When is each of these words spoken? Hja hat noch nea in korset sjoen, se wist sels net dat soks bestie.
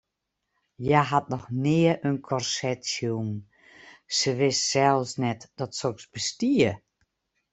Hja 0.85 1.01
hat 1.11 1.27
noch 1.33 1.47
nea 1.63 1.93
in 2.07 2.17
korset 2.27 2.81
sjoen, 2.93 3.31
se 4.17 4.31
wist 4.39 4.63
sels 4.71 5.11
net 5.23 5.41
dat 5.57 5.71
soks 5.81 6.05
bestie. 6.13 6.71